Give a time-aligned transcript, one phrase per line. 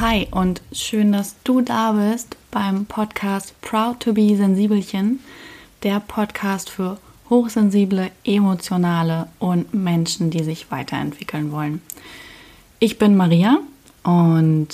[0.00, 5.18] Hi und schön, dass du da bist beim Podcast Proud to be Sensibelchen,
[5.82, 6.98] der Podcast für
[7.28, 11.82] hochsensible, emotionale und Menschen, die sich weiterentwickeln wollen.
[12.78, 13.58] Ich bin Maria
[14.04, 14.68] und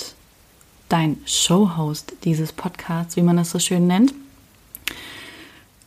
[0.89, 4.13] dein Showhost dieses Podcasts, wie man es so schön nennt.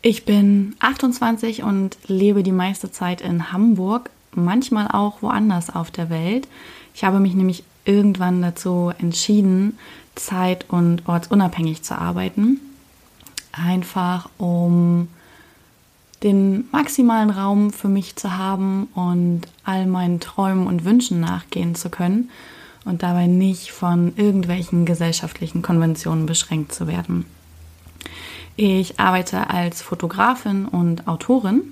[0.03, 6.11] Ich bin 28 und lebe die meiste Zeit in Hamburg, manchmal auch woanders auf der
[6.11, 6.49] Welt.
[6.93, 9.79] Ich habe mich nämlich irgendwann dazu entschieden,
[10.15, 12.61] zeit- und ortsunabhängig zu arbeiten.
[13.53, 15.09] Einfach um
[16.23, 21.89] den maximalen Raum für mich zu haben und all meinen Träumen und Wünschen nachgehen zu
[21.89, 22.31] können
[22.85, 27.25] und dabei nicht von irgendwelchen gesellschaftlichen Konventionen beschränkt zu werden.
[28.57, 31.63] Ich arbeite als Fotografin und Autorin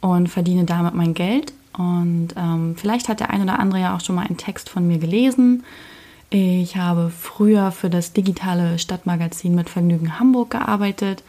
[0.00, 4.00] und verdiene damit mein Geld und ähm, vielleicht hat der ein oder andere ja auch
[4.00, 5.64] schon mal einen Text von mir gelesen.
[6.30, 11.22] Ich habe früher für das digitale Stadtmagazin mit Vergnügen Hamburg gearbeitet,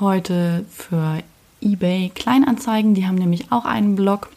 [0.00, 1.18] heute für
[1.60, 4.30] eBay Kleinanzeigen, die haben nämlich auch einen Blog.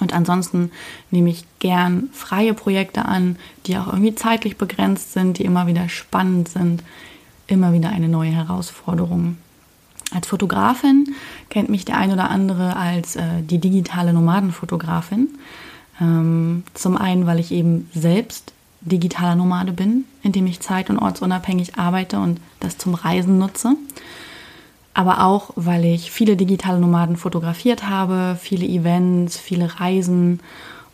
[0.00, 0.70] Und ansonsten
[1.10, 5.88] nehme ich gern freie Projekte an, die auch irgendwie zeitlich begrenzt sind, die immer wieder
[5.88, 6.82] spannend sind,
[7.46, 9.36] immer wieder eine neue Herausforderung.
[10.14, 11.14] Als Fotografin
[11.50, 15.28] kennt mich der ein oder andere als äh, die digitale Nomadenfotografin.
[16.00, 21.78] Ähm, zum einen, weil ich eben selbst digitaler Nomade bin, indem ich zeit- und ortsunabhängig
[21.78, 23.76] arbeite und das zum Reisen nutze.
[24.92, 30.40] Aber auch, weil ich viele digitale Nomaden fotografiert habe, viele Events, viele Reisen.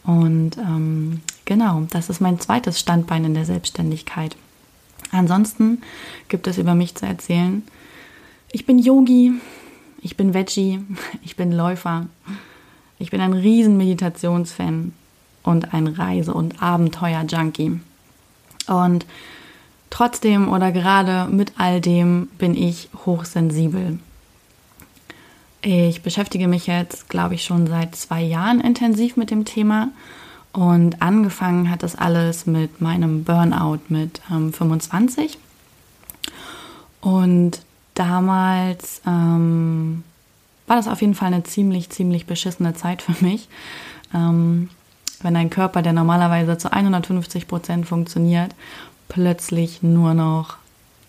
[0.05, 4.37] Und ähm, genau, das ist mein zweites Standbein in der Selbstständigkeit.
[5.13, 5.83] Ansonsten
[6.29, 7.63] gibt es über mich zu erzählen,
[8.53, 9.33] ich bin Yogi,
[10.03, 10.81] ich bin Veggie,
[11.25, 12.07] ich bin Läufer,
[12.99, 14.93] ich bin ein riesen Meditationsfan
[15.43, 17.81] und ein Reise- und Abenteuer-Junkie.
[18.67, 19.07] Und
[19.89, 23.99] trotzdem oder gerade mit all dem bin ich hochsensibel.
[25.63, 29.89] Ich beschäftige mich jetzt, glaube ich, schon seit zwei Jahren intensiv mit dem Thema.
[30.53, 35.39] Und angefangen hat das alles mit meinem Burnout mit ähm, 25.
[37.01, 37.61] Und
[38.01, 40.03] damals ähm,
[40.67, 43.49] war das auf jeden Fall eine ziemlich, ziemlich beschissene Zeit für mich.
[44.15, 44.71] Ähm,
[45.23, 48.55] wenn ein Körper, der normalerweise zu 150 Prozent funktioniert,
[49.09, 50.57] plötzlich nur noch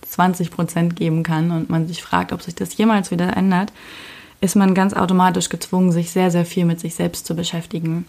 [0.02, 3.72] 20 Prozent geben kann und man sich fragt, ob sich das jemals wieder ändert,
[4.42, 8.06] ist man ganz automatisch gezwungen, sich sehr, sehr viel mit sich selbst zu beschäftigen.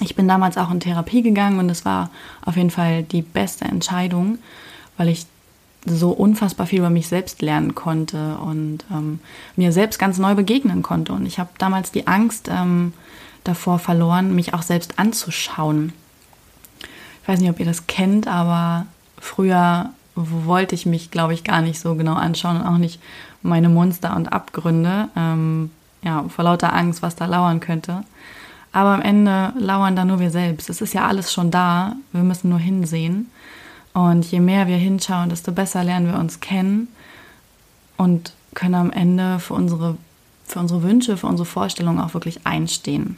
[0.00, 2.10] Ich bin damals auch in Therapie gegangen und es war
[2.44, 4.38] auf jeden Fall die beste Entscheidung,
[4.96, 5.26] weil ich
[5.84, 9.20] so unfassbar viel über mich selbst lernen konnte und ähm,
[9.54, 11.12] mir selbst ganz neu begegnen konnte.
[11.12, 12.92] Und ich habe damals die Angst ähm,
[13.44, 15.92] davor verloren, mich auch selbst anzuschauen.
[17.22, 18.86] Ich weiß nicht, ob ihr das kennt, aber
[19.18, 23.00] früher wollte ich mich, glaube ich, gar nicht so genau anschauen und auch nicht
[23.42, 25.08] meine Monster und Abgründe.
[25.16, 25.70] Ähm,
[26.02, 28.02] ja, vor lauter Angst, was da lauern könnte.
[28.72, 30.68] Aber am Ende lauern da nur wir selbst.
[30.68, 31.96] Es ist ja alles schon da.
[32.12, 33.30] Wir müssen nur hinsehen.
[33.96, 36.88] Und je mehr wir hinschauen, desto besser lernen wir uns kennen
[37.96, 39.96] und können am Ende für unsere,
[40.44, 43.16] für unsere Wünsche, für unsere Vorstellungen auch wirklich einstehen.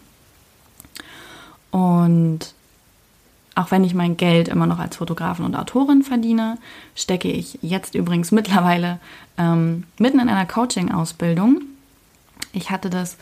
[1.73, 2.55] Und
[3.57, 6.59] auch wenn ich mein Geld immer noch als Fotografin und Autorin verdiene,
[6.95, 9.01] stecke ich jetzt übrigens mittlerweile
[9.37, 11.61] ähm, mitten in einer Coaching-Ausbildung.
[12.53, 13.17] Ich hatte das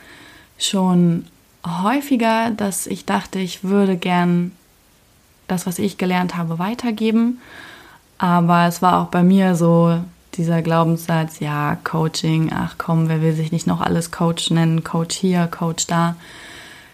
[0.59, 1.25] schon
[1.67, 4.53] häufiger, dass ich dachte, ich würde gern
[5.49, 7.41] das, was ich gelernt habe, weitergeben.
[8.19, 10.01] Aber es war auch bei mir so
[10.34, 15.17] dieser Glaubenssatz, ja, Coaching, ach komm, wer will sich nicht noch alles Coach nennen, Coach
[15.17, 16.17] hier, Coach da.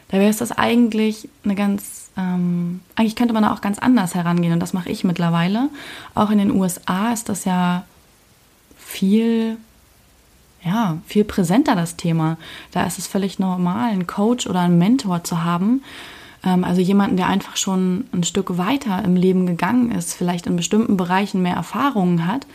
[0.08, 4.14] Da wäre es das eigentlich eine ganz, ähm, eigentlich könnte man da auch ganz anders
[4.14, 5.70] herangehen und das mache ich mittlerweile.
[6.14, 7.84] Auch in den USA ist das ja
[8.76, 9.56] viel,
[10.62, 12.36] ja, viel präsenter das Thema.
[12.72, 15.82] Da ist es völlig normal, einen Coach oder einen Mentor zu haben,
[16.42, 20.96] also jemanden, der einfach schon ein Stück weiter im Leben gegangen ist, vielleicht in bestimmten
[20.96, 22.46] Bereichen mehr Erfahrungen hat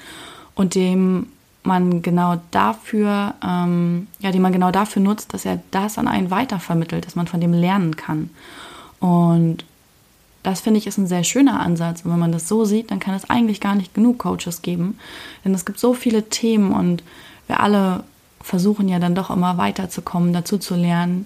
[0.56, 1.28] und dem
[1.63, 6.31] man genau dafür, ähm, ja, den man genau dafür nutzt, dass er das an einen
[6.31, 8.30] weitervermittelt, dass man von dem lernen kann.
[9.00, 9.66] Und
[10.44, 12.04] das finde ich ist ein sehr schöner Ansatz.
[12.04, 14.98] Und wenn man das so sieht, dann kann es eigentlich gar nicht genug Coaches geben.
[15.44, 17.04] Denn es gibt so viele Themen und
[17.48, 18.04] wir alle
[18.42, 21.25] versuchen ja dann doch immer weiterzukommen, dazu zu lernen,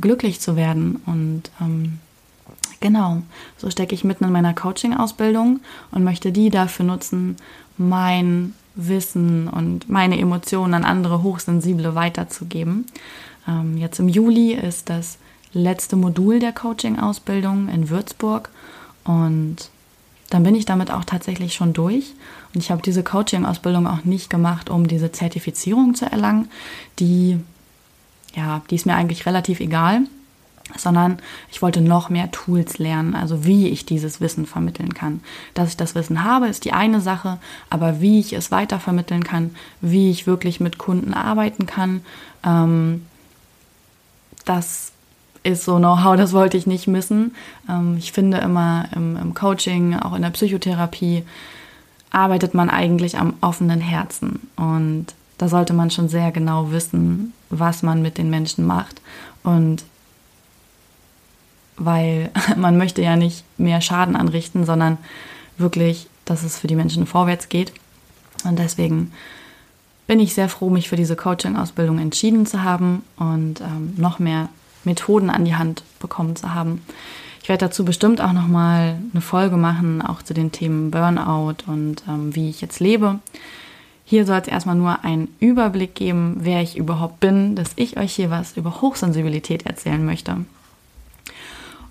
[0.00, 1.00] glücklich zu werden.
[1.06, 1.98] Und ähm,
[2.80, 3.22] genau,
[3.56, 5.60] so stecke ich mitten in meiner Coaching-Ausbildung
[5.90, 7.36] und möchte die dafür nutzen,
[7.76, 12.86] mein Wissen und meine Emotionen an andere Hochsensible weiterzugeben.
[13.48, 15.18] Ähm, jetzt im Juli ist das
[15.52, 18.50] letzte Modul der Coaching-Ausbildung in Würzburg
[19.04, 19.70] und
[20.30, 22.12] dann bin ich damit auch tatsächlich schon durch.
[22.52, 26.50] Und ich habe diese Coaching-Ausbildung auch nicht gemacht, um diese Zertifizierung zu erlangen.
[26.98, 27.38] Die,
[28.34, 30.02] ja, die ist mir eigentlich relativ egal,
[30.76, 31.18] sondern
[31.50, 35.20] ich wollte noch mehr Tools lernen, also wie ich dieses Wissen vermitteln kann.
[35.52, 37.38] Dass ich das Wissen habe, ist die eine Sache,
[37.70, 42.02] aber wie ich es weiter vermitteln kann, wie ich wirklich mit Kunden arbeiten kann,
[42.44, 43.06] ähm,
[44.44, 44.92] das
[45.42, 47.34] ist so Know-how, das wollte ich nicht missen.
[47.68, 51.24] Ähm, ich finde immer im, im Coaching, auch in der Psychotherapie,
[52.10, 54.48] arbeitet man eigentlich am offenen Herzen.
[54.56, 55.06] Und
[55.38, 59.00] da sollte man schon sehr genau wissen, was man mit den Menschen macht.
[59.42, 59.84] Und
[61.76, 64.98] weil man möchte ja nicht mehr Schaden anrichten, sondern
[65.58, 67.72] wirklich, dass es für die Menschen vorwärts geht.
[68.44, 69.12] Und deswegen
[70.06, 74.48] bin ich sehr froh, mich für diese Coaching-Ausbildung entschieden zu haben und ähm, noch mehr
[74.84, 76.82] Methoden an die Hand bekommen zu haben.
[77.42, 81.56] Ich werde dazu bestimmt auch noch mal eine Folge machen, auch zu den Themen Burnout
[81.66, 83.18] und ähm, wie ich jetzt lebe.
[84.04, 88.14] Hier soll es erstmal nur einen Überblick geben, wer ich überhaupt bin, dass ich euch
[88.14, 90.44] hier was über Hochsensibilität erzählen möchte.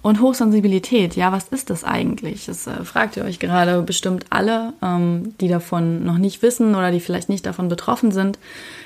[0.04, 2.46] Und Hochsensibilität, ja, was ist das eigentlich?
[2.46, 6.92] Das äh, fragt ihr euch gerade bestimmt alle, ähm, die davon noch nicht wissen oder
[6.92, 8.38] die vielleicht nicht davon betroffen sind.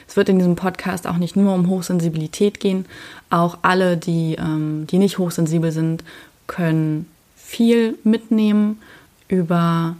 [0.07, 2.85] Es wird in diesem Podcast auch nicht nur um Hochsensibilität gehen.
[3.31, 6.03] Auch alle, die, ähm, die nicht hochsensibel sind,
[6.45, 8.79] können viel mitnehmen
[9.27, 9.95] über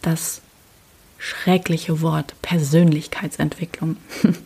[0.00, 0.40] das
[1.24, 3.96] schreckliche Wort Persönlichkeitsentwicklung.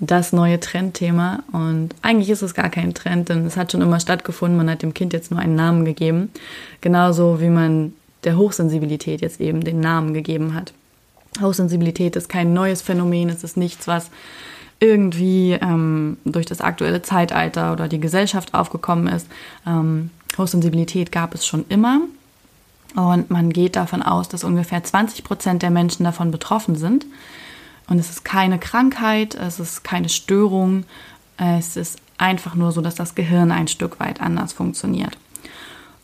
[0.00, 1.42] das neue Trendthema.
[1.52, 4.56] Und eigentlich ist es gar kein Trend, denn es hat schon immer stattgefunden.
[4.56, 6.30] Man hat dem Kind jetzt nur einen Namen gegeben.
[6.80, 7.92] Genauso wie man
[8.24, 10.72] der Hochsensibilität jetzt eben den Namen gegeben hat.
[11.40, 14.10] Hochsensibilität ist kein neues Phänomen, es ist nichts, was
[14.80, 19.26] irgendwie ähm, durch das aktuelle Zeitalter oder die Gesellschaft aufgekommen ist.
[19.66, 22.00] Ähm, Hochsensibilität gab es schon immer.
[22.96, 27.06] Und man geht davon aus, dass ungefähr 20 Prozent der Menschen davon betroffen sind.
[27.88, 30.84] Und es ist keine Krankheit, es ist keine Störung,
[31.36, 35.16] es ist einfach nur so, dass das Gehirn ein Stück weit anders funktioniert.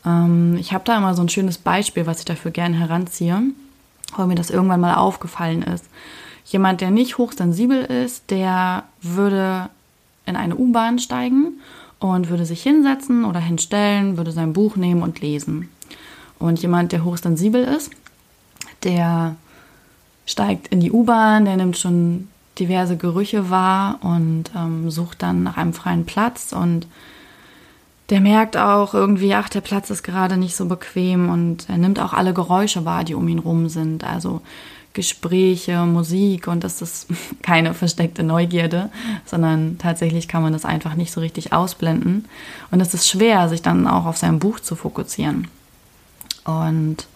[0.05, 3.43] Ähm, ich habe da immer so ein schönes Beispiel, was ich dafür gerne heranziehe,
[4.17, 5.85] weil mir das irgendwann mal aufgefallen ist.
[6.47, 9.69] Jemand, der nicht hochsensibel ist, der würde
[10.27, 11.61] in eine U-Bahn steigen
[11.99, 15.69] und würde sich hinsetzen oder hinstellen, würde sein Buch nehmen und lesen.
[16.38, 17.91] Und jemand, der hochsensibel ist,
[18.83, 19.37] der
[20.27, 22.29] steigt in die U-Bahn, der nimmt schon
[22.59, 26.87] diverse Gerüche wahr und ähm, sucht dann nach einem freien Platz und
[28.11, 32.00] der merkt auch irgendwie, ach, der Platz ist gerade nicht so bequem und er nimmt
[32.00, 34.05] auch alle Geräusche wahr, die um ihn rum sind.
[34.05, 34.43] Also
[34.93, 37.09] Gespräche, Musik und das ist
[37.43, 38.91] keine versteckte Neugierde,
[39.25, 42.27] sondern tatsächlich kann man das einfach nicht so richtig ausblenden.
[42.71, 45.49] Und es ist schwer, sich dann auch auf sein Buch zu fokussieren.
[46.47, 47.07] Und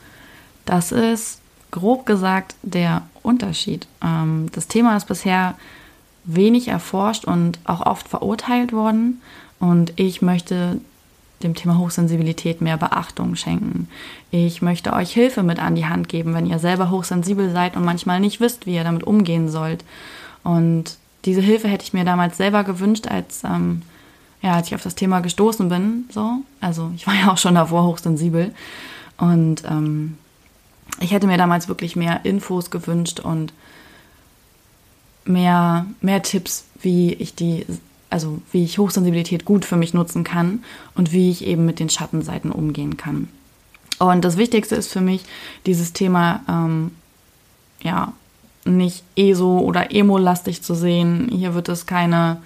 [0.66, 1.40] das ist
[1.70, 3.86] grob gesagt der Unterschied.
[4.04, 5.54] Ähm, das Thema ist bisher
[6.24, 9.20] wenig erforscht und auch oft verurteilt worden.
[9.58, 10.80] Und ich möchte
[11.42, 13.88] dem Thema Hochsensibilität mehr Beachtung schenken.
[14.30, 17.84] Ich möchte euch Hilfe mit an die Hand geben, wenn ihr selber hochsensibel seid und
[17.84, 19.84] manchmal nicht wisst, wie ihr damit umgehen sollt.
[20.44, 23.82] Und diese Hilfe hätte ich mir damals selber gewünscht, als, ähm,
[24.42, 26.04] ja, als ich auf das Thema gestoßen bin.
[26.10, 26.38] So.
[26.60, 28.54] Also ich war ja auch schon davor hochsensibel.
[29.20, 30.16] Und ähm,
[30.98, 33.52] ich hätte mir damals wirklich mehr Infos gewünscht und
[35.24, 37.66] mehr, mehr Tipps, wie ich die,
[38.08, 41.90] also wie ich Hochsensibilität gut für mich nutzen kann und wie ich eben mit den
[41.90, 43.28] Schattenseiten umgehen kann.
[43.98, 45.24] Und das Wichtigste ist für mich,
[45.66, 46.92] dieses Thema ähm,
[47.82, 48.14] ja
[48.64, 51.28] nicht ESO oder Emo-lastig zu sehen.
[51.30, 52.42] Hier wird es keine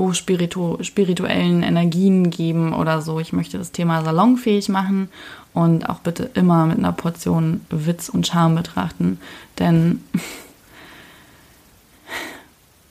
[0.00, 3.20] hochspirituellen Energien geben oder so.
[3.20, 5.08] Ich möchte das Thema salonfähig machen
[5.52, 9.18] und auch bitte immer mit einer Portion Witz und Charme betrachten.
[9.58, 10.02] Denn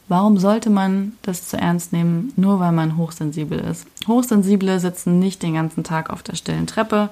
[0.07, 3.87] warum sollte man das zu ernst nehmen, nur weil man hochsensibel ist?
[4.07, 7.09] Hochsensible sitzen nicht den ganzen Tag auf der stillen Treppe.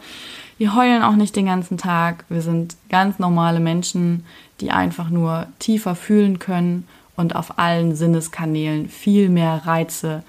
[0.58, 2.26] Wir heulen auch nicht den ganzen Tag.
[2.30, 4.26] Wir sind ganz normale Menschen,
[4.60, 6.88] die einfach nur tiefer fühlen können
[7.18, 10.24] und auf allen Sinneskanälen viel mehr Reize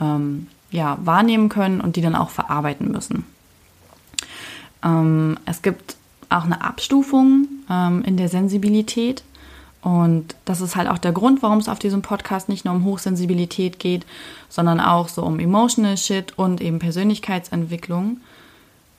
[0.00, 3.26] ähm, ja, wahrnehmen können und die dann auch verarbeiten müssen.
[4.82, 5.96] Ähm, es gibt
[6.30, 9.22] auch eine Abstufung ähm, in der Sensibilität.
[9.80, 12.84] Und das ist halt auch der Grund, warum es auf diesem Podcast nicht nur um
[12.84, 14.04] Hochsensibilität geht,
[14.48, 18.18] sondern auch so um Emotional Shit und eben Persönlichkeitsentwicklung.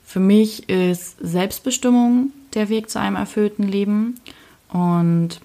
[0.04, 4.18] Für mich ist Selbstbestimmung der Weg zu einem erfüllten Leben.
[4.72, 5.40] Und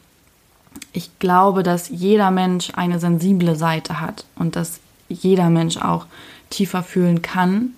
[0.93, 4.79] ich glaube, dass jeder Mensch eine sensible Seite hat und dass
[5.09, 6.05] jeder Mensch auch
[6.49, 7.73] tiefer fühlen kann.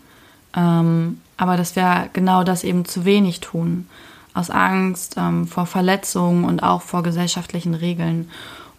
[0.55, 3.87] Ähm, aber dass wir genau das eben zu wenig tun.
[4.33, 8.29] Aus Angst ähm, vor Verletzungen und auch vor gesellschaftlichen Regeln.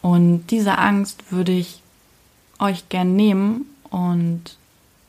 [0.02, 1.82] Und diese Angst würde ich
[2.58, 4.56] euch gern nehmen und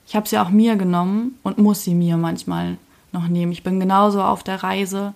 [0.08, 2.78] ich habe sie auch mir genommen und muss sie mir manchmal
[3.12, 3.52] noch nehmen.
[3.52, 5.14] Ich bin genauso auf der Reise.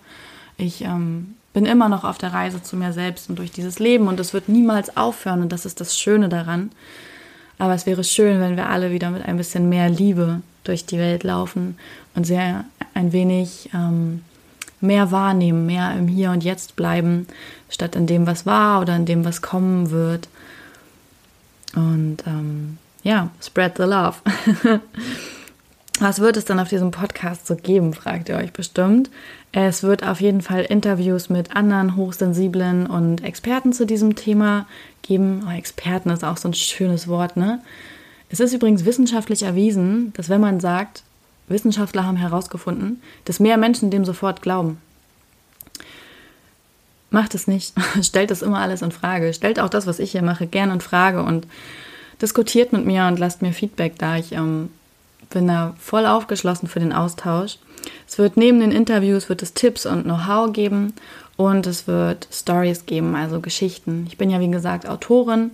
[0.56, 4.08] Ich ähm, bin immer noch auf der Reise zu mir selbst und durch dieses Leben
[4.08, 6.72] und es wird niemals aufhören und das ist das Schöne daran.
[7.58, 10.98] Aber es wäre schön, wenn wir alle wieder mit ein bisschen mehr Liebe durch die
[10.98, 11.78] Welt laufen
[12.16, 14.22] und sehr ein wenig ähm,
[14.80, 17.28] mehr wahrnehmen, mehr im Hier und Jetzt bleiben,
[17.70, 20.28] statt in dem, was war oder in dem, was kommen wird.
[21.76, 24.16] Und ähm, ja, spread the love.
[26.00, 29.10] Was wird es dann auf diesem Podcast so geben, fragt ihr euch bestimmt.
[29.52, 34.66] Es wird auf jeden Fall Interviews mit anderen Hochsensiblen und Experten zu diesem Thema
[35.02, 35.44] geben.
[35.46, 37.60] Oh, Experten ist auch so ein schönes Wort, ne?
[38.28, 41.04] Es ist übrigens wissenschaftlich erwiesen, dass wenn man sagt,
[41.46, 44.78] Wissenschaftler haben herausgefunden, dass mehr Menschen dem sofort glauben.
[47.10, 47.74] Macht es nicht.
[48.02, 49.32] Stellt das immer alles in Frage.
[49.32, 51.46] Stellt auch das, was ich hier mache, gern in Frage und
[52.20, 54.16] diskutiert mit mir und lasst mir Feedback da.
[54.16, 54.70] Ich ähm,
[55.30, 57.58] bin da voll aufgeschlossen für den Austausch.
[58.06, 60.94] Es wird neben den Interviews wird es Tipps und Know-how geben
[61.36, 64.04] und es wird Stories geben, also Geschichten.
[64.06, 65.50] Ich bin ja wie gesagt Autorin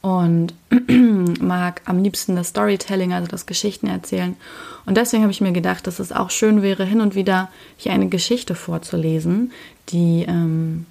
[0.00, 0.52] und
[1.40, 4.36] mag am liebsten das Storytelling, also das Geschichten erzählen.
[4.84, 7.92] Und deswegen habe ich mir gedacht, dass es auch schön wäre, hin und wieder hier
[7.92, 9.52] eine Geschichte vorzulesen,
[9.90, 10.86] die ähm,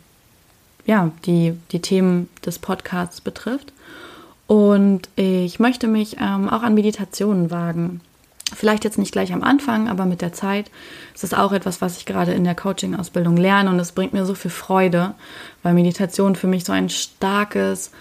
[0.85, 3.73] ja die die Themen des Podcasts betrifft.
[4.47, 8.01] Und ich möchte mich ähm, auch an Meditationen wagen.
[8.53, 10.69] Vielleicht jetzt nicht gleich am Anfang, aber mit der Zeit.
[11.15, 14.25] Es ist auch etwas, was ich gerade in der Coaching-Ausbildung lerne und es bringt mir
[14.25, 15.15] so viel Freude,
[15.63, 17.91] weil Meditation für mich so ein starkes,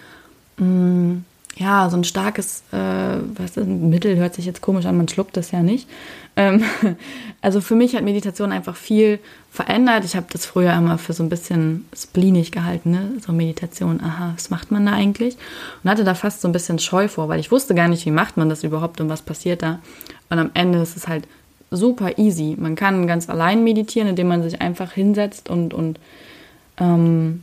[0.57, 1.25] mh, mm,
[1.61, 5.37] ja, so ein starkes, äh, was ist, Mittel hört sich jetzt komisch an, man schluckt
[5.37, 5.87] das ja nicht.
[6.35, 6.63] Ähm,
[7.43, 9.19] also für mich hat Meditation einfach viel
[9.51, 10.07] verändert.
[10.07, 13.13] Ich habe das früher immer für so ein bisschen spleenig gehalten, ne?
[13.25, 15.37] so Meditation, aha, was macht man da eigentlich?
[15.85, 18.11] Und hatte da fast so ein bisschen Scheu vor, weil ich wusste gar nicht, wie
[18.11, 19.81] macht man das überhaupt und was passiert da.
[20.31, 21.29] Und am Ende ist es halt
[21.71, 22.57] super easy.
[22.59, 26.01] Man kann ganz allein meditieren, indem man sich einfach hinsetzt und, und
[26.79, 27.43] ähm,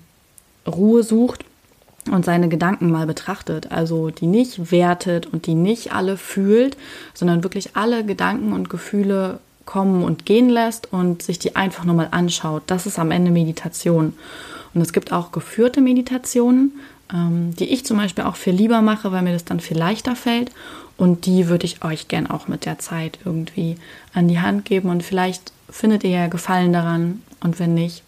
[0.65, 1.45] Ruhe sucht
[2.13, 3.71] und seine Gedanken mal betrachtet.
[3.71, 6.77] Also die nicht wertet und die nicht alle fühlt,
[7.13, 11.95] sondern wirklich alle Gedanken und Gefühle kommen und gehen lässt und sich die einfach nur
[11.95, 12.63] mal anschaut.
[12.67, 14.13] Das ist am Ende Meditation.
[14.73, 16.79] Und es gibt auch geführte Meditationen,
[17.13, 20.15] ähm, die ich zum Beispiel auch viel lieber mache, weil mir das dann viel leichter
[20.15, 20.51] fällt.
[20.97, 23.77] Und die würde ich euch gern auch mit der Zeit irgendwie
[24.13, 24.89] an die Hand geben.
[24.89, 27.21] Und vielleicht findet ihr ja Gefallen daran.
[27.39, 28.03] Und wenn nicht,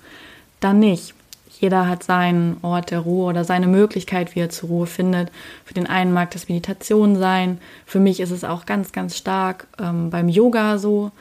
[0.59, 1.13] dann nicht.
[1.59, 5.29] Jeder hat seinen Ort der Ruhe oder seine Möglichkeit, wie er zur Ruhe findet.
[5.65, 7.59] Für den einen mag das Meditation sein.
[7.85, 11.11] Für mich ist es auch ganz, ganz stark ähm, beim Yoga so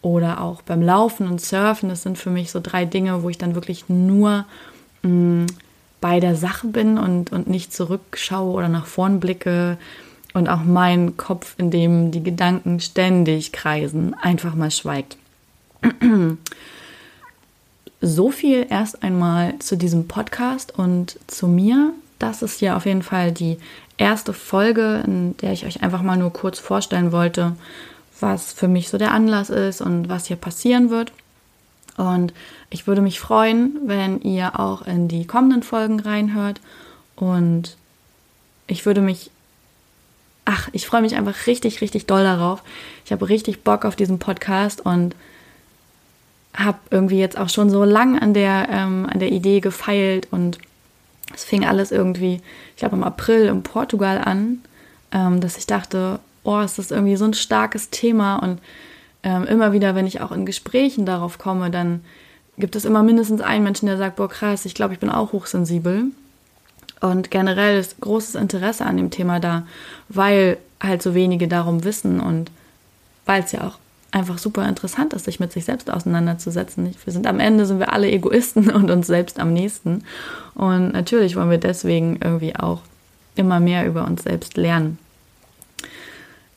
[0.00, 1.88] oder auch beim Laufen und Surfen.
[1.88, 4.44] Das sind für mich so drei Dinge, wo ich dann wirklich nur
[5.02, 5.46] mh, mm,
[6.00, 9.76] bei der Sache bin und, und nicht zurückschaue oder nach vorn blicke
[10.32, 15.16] und auch mein Kopf, in dem die Gedanken ständig kreisen, einfach mal schweigt.
[18.00, 21.92] So viel erst einmal zu diesem Podcast und zu mir.
[22.18, 23.58] Das ist ja auf jeden Fall die
[23.98, 27.56] erste Folge, in der ich euch einfach mal nur kurz vorstellen wollte,
[28.20, 31.12] was für mich so der Anlass ist und was hier passieren wird.
[31.96, 32.32] Und
[32.70, 36.60] ich würde mich freuen, wenn ihr auch in die kommenden Folgen reinhört.
[37.16, 37.76] Und
[38.66, 39.30] ich würde mich
[40.50, 42.62] ach, ich freue mich einfach richtig, richtig doll darauf.
[43.04, 45.14] Ich habe richtig Bock auf diesen Podcast und
[46.54, 50.58] habe irgendwie jetzt auch schon so lang an der, ähm, an der Idee gefeilt und
[51.34, 52.40] es fing alles irgendwie,
[52.70, 54.60] ich glaube im April in Portugal an,
[55.12, 58.60] ähm, dass ich dachte, oh, ist das irgendwie so ein starkes Thema und
[59.22, 62.02] ähm, immer wieder, wenn ich auch in Gesprächen darauf komme, dann
[62.58, 65.32] gibt es immer mindestens einen Menschen, der sagt, boah krass, ich glaube, ich bin auch
[65.32, 66.06] hochsensibel.
[67.00, 69.66] Und generell ist großes Interesse an dem Thema da,
[70.08, 72.50] weil halt so wenige darum wissen und
[73.24, 73.78] weil es ja auch
[74.12, 76.94] einfach super interessant ist, sich mit sich selbst auseinanderzusetzen.
[77.04, 80.04] Wir sind am Ende sind wir alle Egoisten und uns selbst am nächsten.
[80.54, 82.80] Und natürlich wollen wir deswegen irgendwie auch
[83.36, 84.98] immer mehr über uns selbst lernen.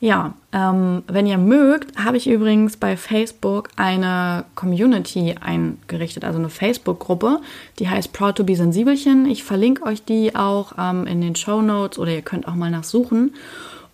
[0.00, 6.50] Ja, ähm, wenn ihr mögt, habe ich übrigens bei Facebook eine Community eingerichtet, also eine
[6.50, 7.40] Facebook-Gruppe,
[7.78, 9.24] die heißt Proud to be Sensibelchen.
[9.24, 12.70] Ich verlinke euch die auch ähm, in den Show Notes oder ihr könnt auch mal
[12.70, 13.34] nachsuchen.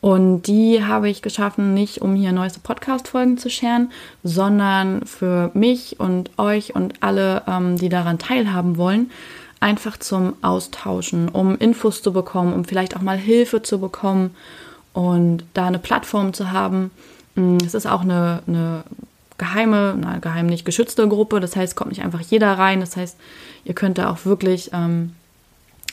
[0.01, 3.93] Und die habe ich geschaffen, nicht um hier neueste Podcast-Folgen zu scheren,
[4.25, 9.11] sondern für mich und euch und alle, ähm, die daran teilhaben wollen,
[9.61, 14.35] einfach zum Austauschen, um Infos zu bekommen, um vielleicht auch mal Hilfe zu bekommen
[14.95, 16.91] und da eine Plattform zu haben.
[17.35, 18.85] Mm, es ist auch eine, eine
[19.37, 21.41] geheime, na, geheim nicht geschützte Gruppe.
[21.41, 22.81] Das heißt, kommt nicht einfach jeder rein.
[22.81, 23.19] Das heißt,
[23.65, 25.15] ihr könnt da auch wirklich ähm,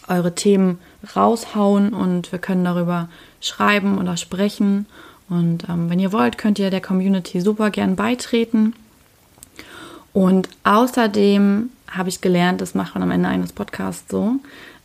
[0.08, 0.80] eure Themen
[1.16, 3.10] raushauen und wir können darüber
[3.42, 4.86] schreiben oder sprechen.
[5.30, 8.74] Und ähm, wenn ihr wollt, könnt ihr der Community super gern beitreten.
[10.14, 14.38] Und außerdem habe ich gelernt, das macht man am Ende eines Podcasts so,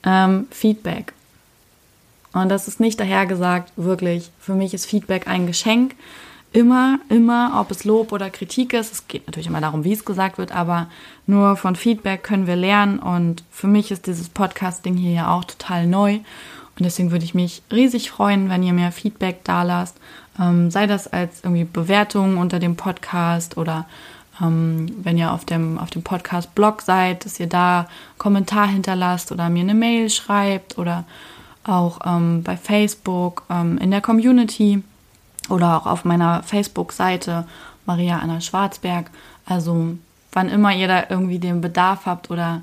[0.05, 1.13] ähm, Feedback.
[2.33, 4.31] Und das ist nicht dahergesagt, wirklich.
[4.41, 5.95] Für mich ist Feedback ein Geschenk.
[6.53, 8.93] Immer, immer, ob es Lob oder Kritik ist.
[8.93, 10.89] Es geht natürlich immer darum, wie es gesagt wird, aber
[11.27, 12.99] nur von Feedback können wir lernen.
[12.99, 16.21] Und für mich ist dieses Podcasting hier ja auch total neu.
[16.79, 19.97] Und deswegen würde ich mich riesig freuen, wenn ihr mir Feedback da lasst.
[20.41, 23.87] Ähm, sei das als irgendwie Bewertung unter dem Podcast oder
[24.41, 27.89] ähm, wenn ihr auf dem, auf dem Podcast-Blog seid, dass ihr da
[28.19, 31.05] Kommentar hinterlasst oder mir eine Mail schreibt oder
[31.65, 34.83] auch ähm, bei Facebook, ähm, in der Community
[35.49, 37.47] oder auch auf meiner Facebook-Seite
[37.85, 39.11] Maria Anna Schwarzberg.
[39.45, 39.97] Also
[40.33, 42.63] wann immer ihr da irgendwie den Bedarf habt oder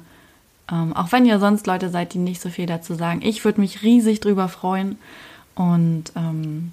[0.71, 3.21] ähm, auch wenn ihr sonst Leute seid, die nicht so viel dazu sagen.
[3.23, 4.97] Ich würde mich riesig drüber freuen.
[5.55, 6.71] Und ähm,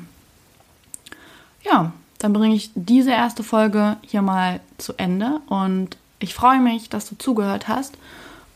[1.64, 6.90] Ja, dann bringe ich diese erste Folge hier mal zu Ende und ich freue mich,
[6.90, 7.98] dass du zugehört hast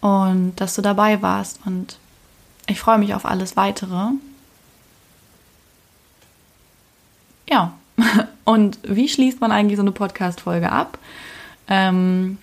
[0.01, 1.97] und dass du dabei warst und
[2.67, 4.11] ich freue mich auf alles weitere.
[7.49, 7.73] Ja,
[8.45, 10.97] und wie schließt man eigentlich so eine Podcast-Folge ab?
[11.67, 12.37] Ähm,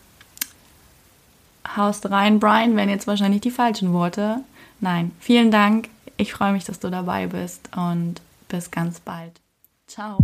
[1.76, 4.40] haust rein, Brian, wären jetzt wahrscheinlich die falschen Worte.
[4.80, 5.88] Nein, vielen Dank.
[6.16, 9.40] Ich freue mich, dass du dabei bist und bis ganz bald.
[9.86, 10.18] Ciao.